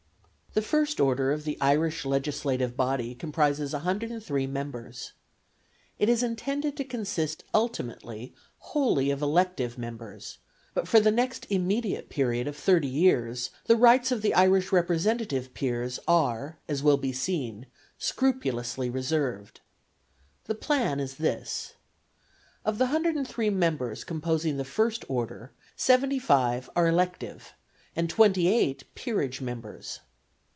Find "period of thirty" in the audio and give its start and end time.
12.09-12.89